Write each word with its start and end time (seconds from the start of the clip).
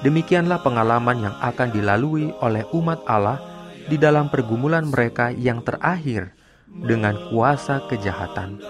Demikianlah 0.00 0.62
pengalaman 0.62 1.30
yang 1.30 1.36
akan 1.42 1.68
dilalui 1.74 2.30
oleh 2.40 2.64
umat 2.74 3.02
Allah 3.06 3.38
di 3.86 3.98
dalam 3.98 4.30
pergumulan 4.30 4.86
mereka 4.86 5.30
yang 5.34 5.62
terakhir 5.62 6.37
dengan 6.72 7.16
kuasa 7.30 7.84
kejahatan. 7.88 8.60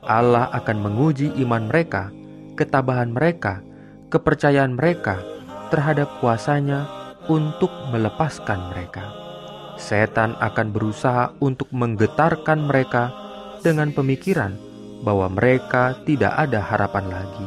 Allah 0.00 0.48
akan 0.56 0.78
menguji 0.80 1.34
iman 1.44 1.68
mereka, 1.68 2.08
ketabahan 2.56 3.12
mereka, 3.12 3.60
kepercayaan 4.08 4.74
mereka 4.74 5.20
terhadap 5.68 6.08
kuasanya 6.18 6.88
untuk 7.28 7.70
melepaskan 7.94 8.74
mereka. 8.74 9.04
Setan 9.80 10.36
akan 10.40 10.72
berusaha 10.72 11.32
untuk 11.40 11.68
menggetarkan 11.72 12.68
mereka 12.68 13.12
dengan 13.64 13.92
pemikiran 13.92 14.56
bahwa 15.00 15.32
mereka 15.32 15.96
tidak 16.04 16.36
ada 16.36 16.60
harapan 16.60 17.08
lagi. 17.08 17.46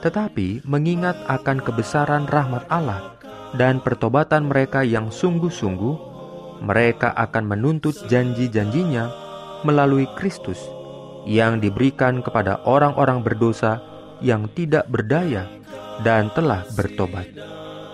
Tetapi 0.00 0.64
mengingat 0.66 1.14
akan 1.28 1.60
kebesaran 1.60 2.24
rahmat 2.26 2.64
Allah 2.72 3.14
dan 3.54 3.78
pertobatan 3.78 4.48
mereka 4.48 4.80
yang 4.82 5.12
sungguh-sungguh, 5.12 6.11
mereka 6.62 7.10
akan 7.18 7.44
menuntut 7.50 7.98
janji-janjinya 8.06 9.10
melalui 9.66 10.06
Kristus 10.14 10.58
yang 11.26 11.58
diberikan 11.58 12.22
kepada 12.22 12.62
orang-orang 12.66 13.22
berdosa 13.22 13.82
yang 14.22 14.46
tidak 14.54 14.86
berdaya 14.86 15.46
dan 16.06 16.30
telah 16.34 16.62
bertobat. 16.78 17.26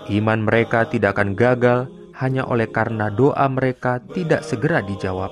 Iman 0.09 0.45
mereka 0.45 0.85
tidak 0.89 1.17
akan 1.17 1.37
gagal 1.37 1.89
hanya 2.17 2.45
oleh 2.45 2.69
karena 2.69 3.09
doa 3.13 3.45
mereka 3.49 4.01
tidak 4.13 4.41
segera 4.45 4.81
dijawab. 4.81 5.29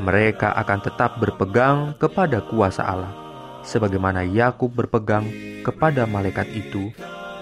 Mereka 0.00 0.52
akan 0.58 0.78
tetap 0.82 1.16
berpegang 1.22 1.94
kepada 1.96 2.42
kuasa 2.44 2.82
Allah, 2.82 3.14
sebagaimana 3.62 4.26
Yakub 4.26 4.74
berpegang 4.74 5.24
kepada 5.62 6.04
malaikat 6.04 6.50
itu, 6.50 6.90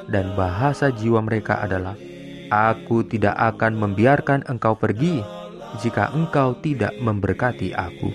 dan 0.07 0.37
bahasa 0.37 0.93
jiwa 0.93 1.25
mereka 1.25 1.59
adalah 1.65 1.97
Aku 2.53 3.01
tidak 3.09 3.33
akan 3.33 3.81
membiarkan 3.81 4.45
engkau 4.45 4.77
pergi 4.77 5.25
jika 5.81 6.13
engkau 6.13 6.53
tidak 6.61 6.93
memberkati 7.01 7.73
aku. 7.73 8.13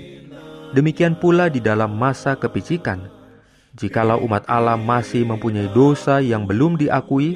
Demikian 0.78 1.18
pula 1.18 1.50
di 1.50 1.58
dalam 1.58 1.98
masa 1.98 2.38
kepicikan, 2.38 3.10
jikalau 3.74 4.22
umat 4.30 4.46
Allah 4.46 4.78
masih 4.78 5.26
mempunyai 5.26 5.74
dosa 5.74 6.22
yang 6.22 6.46
belum 6.46 6.78
diakui, 6.78 7.34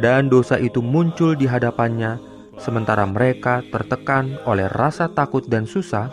dan 0.00 0.32
dosa 0.32 0.56
itu 0.56 0.80
muncul 0.80 1.36
di 1.36 1.44
hadapannya, 1.44 2.16
sementara 2.56 3.04
mereka 3.04 3.60
tertekan 3.68 4.40
oleh 4.48 4.72
rasa 4.72 5.12
takut 5.12 5.44
dan 5.44 5.68
susah, 5.68 6.08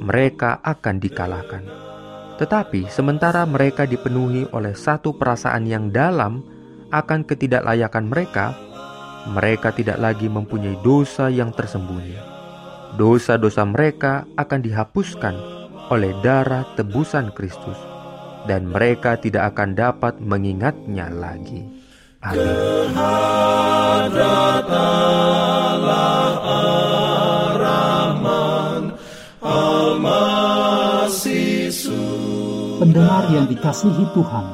mereka 0.00 0.56
akan 0.64 0.96
dikalahkan. 0.96 1.64
Tetapi 2.40 2.88
sementara 2.88 3.44
mereka 3.44 3.84
dipenuhi 3.84 4.48
oleh 4.56 4.72
satu 4.72 5.12
perasaan 5.12 5.68
yang 5.68 5.92
dalam 5.92 6.40
akan 6.88 7.28
ketidaklayakan 7.28 8.08
mereka, 8.08 8.56
mereka 9.28 9.74
tidak 9.76 10.00
lagi 10.00 10.30
mempunyai 10.32 10.80
dosa 10.80 11.28
yang 11.28 11.52
tersembunyi. 11.52 12.16
Dosa-dosa 12.96 13.68
mereka 13.68 14.24
akan 14.34 14.60
dihapuskan 14.64 15.34
oleh 15.90 16.14
darah 16.24 16.64
tebusan 16.78 17.34
Kristus, 17.36 17.76
dan 18.46 18.70
mereka 18.70 19.18
tidak 19.18 19.52
akan 19.54 19.76
dapat 19.76 20.16
mengingatnya 20.22 21.10
lagi. 21.12 21.66
Amin. 22.24 22.90
Pendengar 32.80 33.28
yang 33.28 33.44
dikasihi 33.44 34.04
Tuhan, 34.16 34.46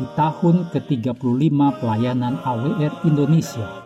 di 0.00 0.04
tahun 0.16 0.56
ke-35 0.72 1.56
pelayanan 1.76 2.40
AWR 2.40 3.04
Indonesia, 3.04 3.85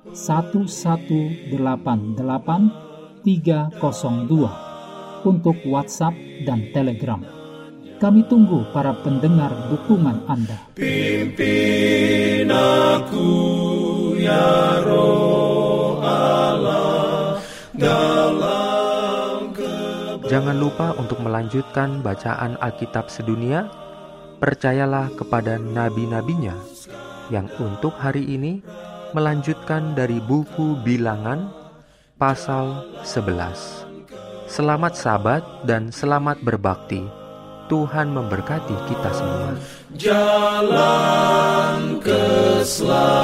188 0.00 1.52
untuk 5.28 5.56
WhatsApp 5.68 6.16
dan 6.48 6.72
Telegram. 6.72 7.20
Kami 8.00 8.24
tunggu 8.24 8.64
para 8.72 8.96
pendengar 9.04 9.52
dukungan 9.68 10.24
Anda. 10.24 10.72
Pimpin 10.72 12.48
aku 12.48 13.28
ya 14.16 14.80
roh 14.88 16.00
Allah 16.00 17.36
dalam 17.76 19.52
Jangan 20.24 20.56
lupa 20.56 20.96
untuk 20.96 21.20
melanjutkan 21.20 22.00
bacaan 22.00 22.56
Alkitab 22.56 23.12
sedunia. 23.12 23.68
Percayalah 24.40 25.12
kepada 25.12 25.60
nabi-nabinya 25.60 26.56
yang 27.28 27.52
untuk 27.60 27.92
hari 28.00 28.24
ini 28.24 28.64
melanjutkan 29.12 29.94
dari 29.98 30.22
buku 30.22 30.78
Bilangan 30.82 31.50
pasal 32.20 32.86
11. 33.02 34.48
Selamat 34.50 34.98
sabat 34.98 35.42
dan 35.66 35.94
selamat 35.94 36.42
berbakti. 36.42 37.06
Tuhan 37.70 38.10
memberkati 38.10 38.74
kita 38.90 39.10
semua. 39.14 39.54
jalan 39.94 40.82
keselamatan 42.02 43.19